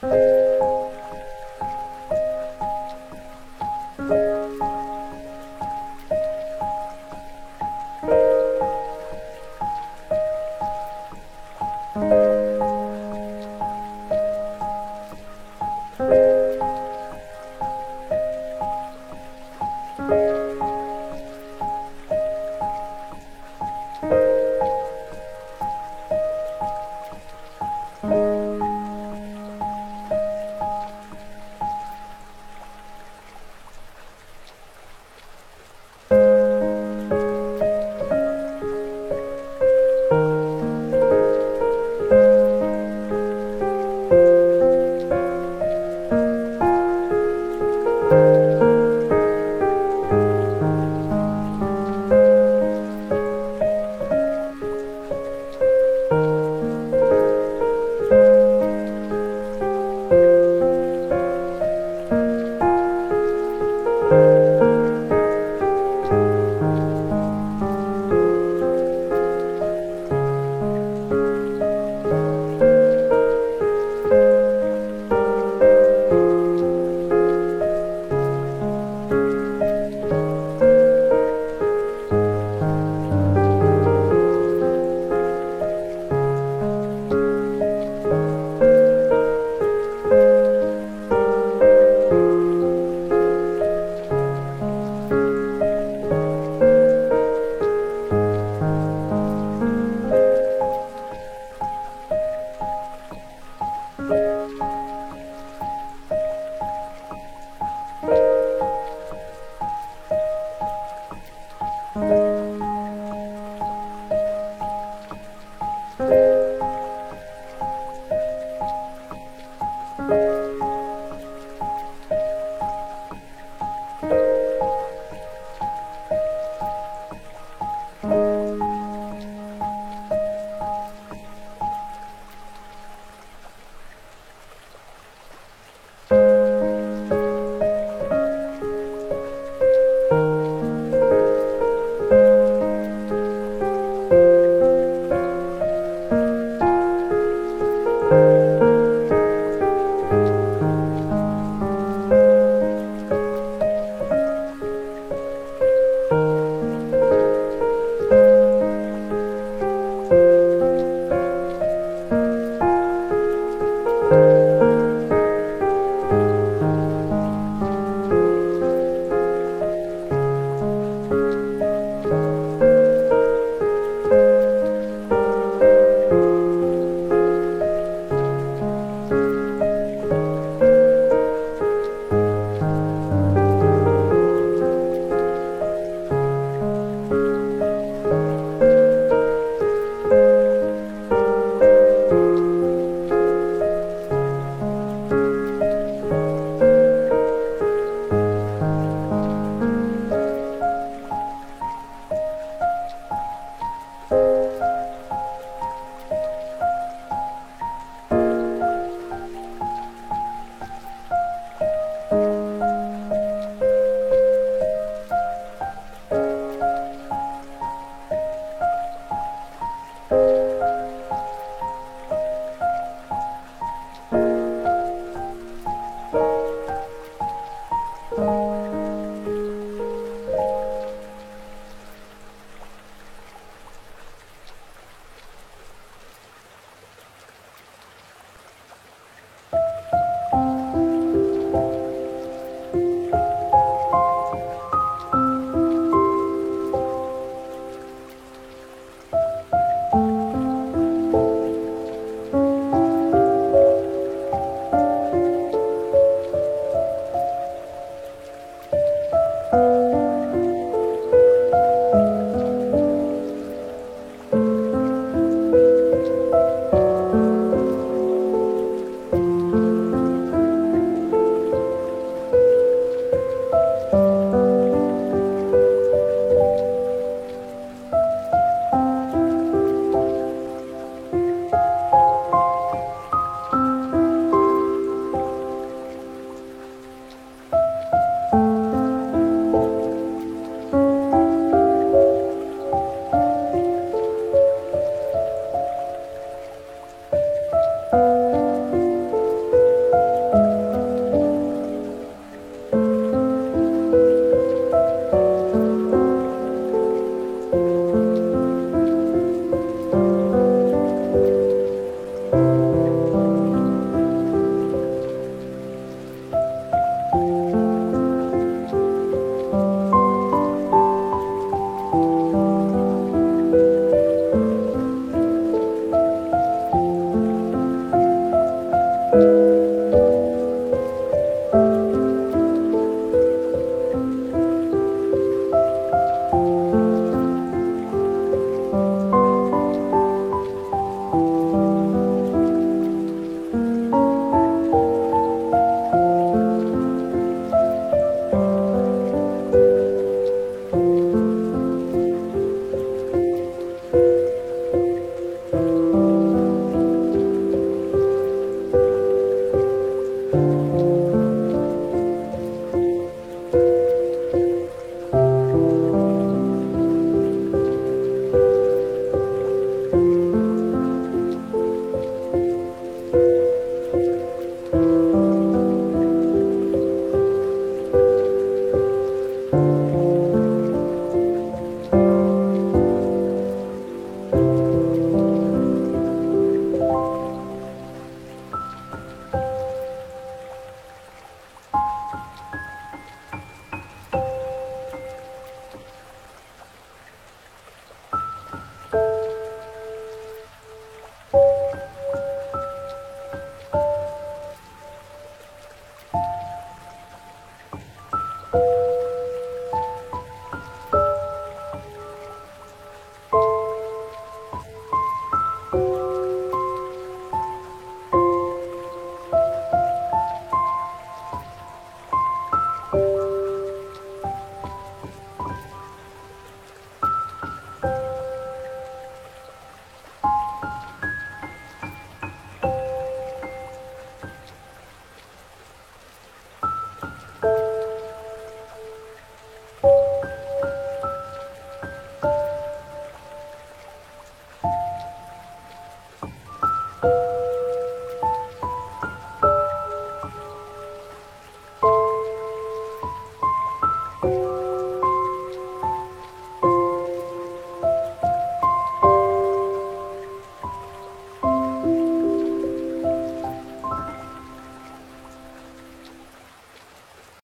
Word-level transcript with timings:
Bye. 0.00 0.27